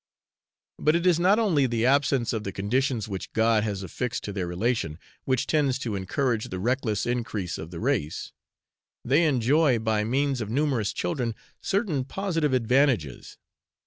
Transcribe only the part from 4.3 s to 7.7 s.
the relation, which tends to encourage the reckless increase of